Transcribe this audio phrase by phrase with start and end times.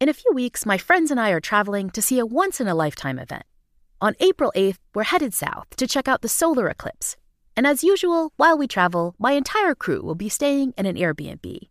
[0.00, 2.66] In a few weeks, my friends and I are traveling to see a once in
[2.66, 3.42] a lifetime event.
[4.00, 7.16] On April 8th, we're headed south to check out the solar eclipse.
[7.54, 11.68] And as usual, while we travel, my entire crew will be staying in an Airbnb.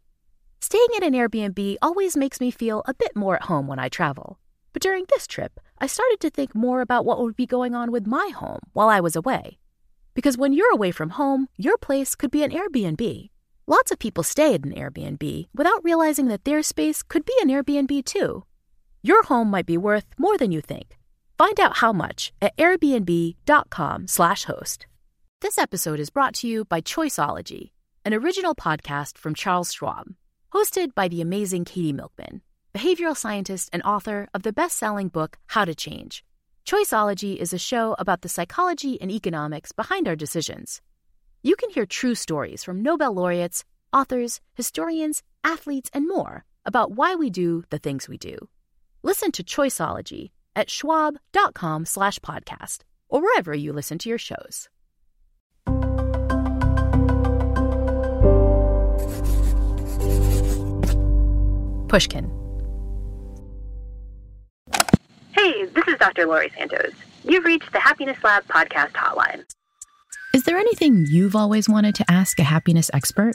[0.59, 3.89] Staying in an Airbnb always makes me feel a bit more at home when I
[3.89, 4.37] travel.
[4.73, 7.91] But during this trip, I started to think more about what would be going on
[7.91, 9.57] with my home while I was away.
[10.13, 13.31] Because when you're away from home, your place could be an Airbnb.
[13.69, 17.49] Lots of people stay at an Airbnb without realizing that their space could be an
[17.49, 18.43] Airbnb too.
[19.03, 20.97] Your home might be worth more than you think.
[21.37, 24.87] Find out how much at airbnb.com/host.
[25.41, 27.69] This episode is brought to you by Choiceology,
[28.03, 30.15] an original podcast from Charles Schwab,
[30.51, 32.41] hosted by the amazing Katie Milkman,
[32.73, 36.25] behavioral scientist and author of the best-selling book How to Change.
[36.65, 40.81] Choiceology is a show about the psychology and economics behind our decisions.
[41.41, 47.15] You can hear true stories from Nobel laureates, authors, historians, athletes, and more about why
[47.15, 48.49] we do the things we do.
[49.03, 52.79] Listen to Choiceology at schwab.com slash podcast
[53.09, 54.67] or wherever you listen to your shows.
[61.87, 62.29] Pushkin.
[65.31, 66.27] Hey, this is Dr.
[66.27, 66.91] Laurie Santos.
[67.23, 69.45] You've reached the Happiness Lab podcast hotline.
[70.33, 73.33] Is there anything you've always wanted to ask a happiness expert?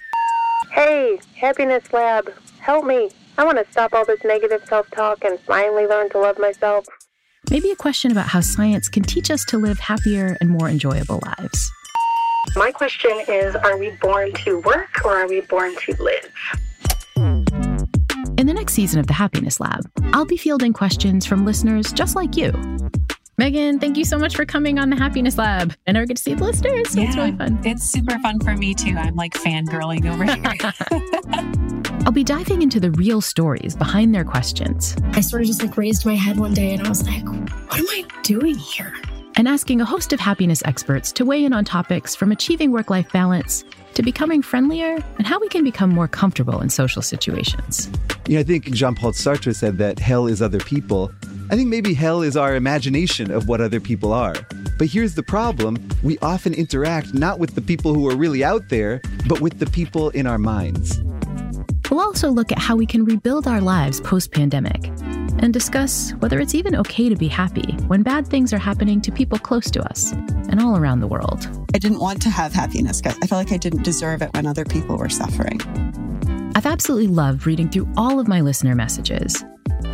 [0.71, 3.11] Hey, Happiness Lab, help me.
[3.37, 6.87] I want to stop all this negative self talk and finally learn to love myself.
[7.51, 11.21] Maybe a question about how science can teach us to live happier and more enjoyable
[11.27, 11.73] lives.
[12.55, 16.33] My question is Are we born to work or are we born to live?
[18.39, 22.15] In the next season of the Happiness Lab, I'll be fielding questions from listeners just
[22.15, 22.53] like you.
[23.37, 25.75] Megan, thank you so much for coming on the Happiness Lab.
[25.89, 27.59] I never get to see the listeners, so yeah, it's really fun.
[27.65, 28.95] It's super fun for me too.
[28.97, 31.95] I'm like fangirling over here.
[32.07, 34.97] I'll be diving into the real stories behind their questions.
[35.15, 37.79] I sort of just like raised my head one day and I was like, what
[37.79, 38.95] am I doing here?
[39.37, 42.89] And asking a host of happiness experts to weigh in on topics from achieving work
[42.89, 47.91] life balance to becoming friendlier and how we can become more comfortable in social situations.
[48.29, 51.11] You know, I think Jean Paul Sartre said that hell is other people.
[51.55, 54.35] I think maybe hell is our imagination of what other people are.
[54.77, 58.71] But here's the problem we often interact not with the people who are really out
[58.71, 61.01] there, but with the people in our minds.
[61.89, 64.89] We'll also look at how we can rebuild our lives post pandemic
[65.39, 69.13] and discuss whether it's even okay to be happy when bad things are happening to
[69.13, 71.47] people close to us and all around the world.
[71.73, 73.01] I didn't want to have happiness.
[73.01, 75.61] Because I felt like I didn't deserve it when other people were suffering.
[76.57, 79.45] I've absolutely loved reading through all of my listener messages,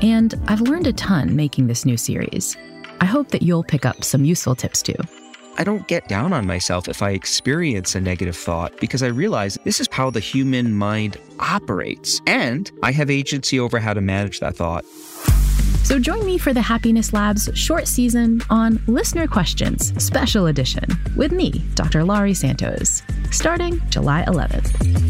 [0.02, 2.56] and I've learned a ton making this new series.
[3.00, 4.96] I hope that you'll pick up some useful tips too.
[5.58, 9.58] I don't get down on myself if I experience a negative thought because I realize
[9.64, 14.40] this is how the human mind operates, and I have agency over how to manage
[14.40, 14.84] that thought.
[15.82, 20.84] So join me for the Happiness Lab's short season on Listener Questions, Special Edition,
[21.16, 22.04] with me, Dr.
[22.04, 25.09] Laurie Santos, starting July 11th.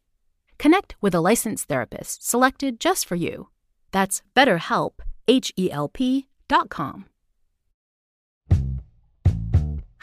[0.61, 3.49] Connect with a licensed therapist selected just for you.
[3.91, 4.91] That's BetterHelp,
[5.27, 7.05] H E L P dot com.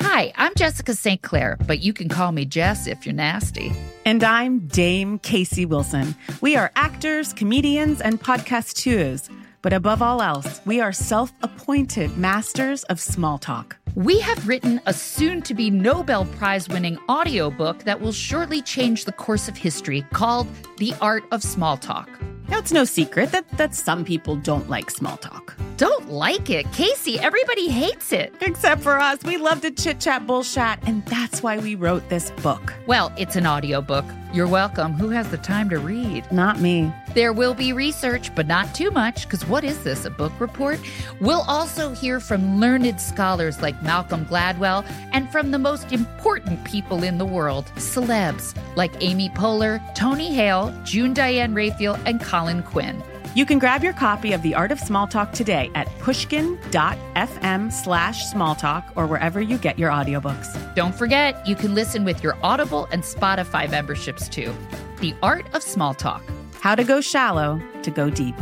[0.01, 1.23] Hi, I'm Jessica St.
[1.23, 3.71] Clair, but you can call me Jess if you're nasty.
[4.05, 6.17] And I'm Dame Casey Wilson.
[6.41, 9.31] We are actors, comedians, and podcasteurs
[9.69, 13.77] But above all else, we are self appointed masters of small talk.
[13.95, 19.05] We have written a soon to be Nobel Prize winning audiobook that will shortly change
[19.05, 20.47] the course of history called
[20.79, 22.09] The Art of Small Talk.
[22.49, 25.55] Now, it's no secret that, that some people don't like small talk.
[25.79, 26.71] Don't like it.
[26.73, 28.35] Casey, everybody hates it.
[28.41, 29.23] Except for us.
[29.23, 32.75] We love to chit chat bullshit, and that's why we wrote this book.
[32.89, 34.05] Well, it's an audiobook.
[34.33, 34.95] You're welcome.
[34.95, 36.31] Who has the time to read?
[36.33, 36.93] Not me.
[37.15, 40.81] There will be research, but not too much, because what is this, a book report?
[41.21, 47.05] We'll also hear from learned scholars like Malcolm Gladwell and from the most important people
[47.05, 53.01] in the world, celebs like Amy Poehler, Tony Hale, June Diane Raphael, and Colin Quinn.
[53.39, 58.33] You can grab your copy of The Art of Small Talk today at pushkin.fm slash
[58.33, 60.75] smalltalk or wherever you get your audiobooks.
[60.75, 64.53] Don't forget, you can listen with your Audible and Spotify memberships too.
[64.99, 66.25] The Art of Small Talk.
[66.59, 68.35] How to go shallow to go deep.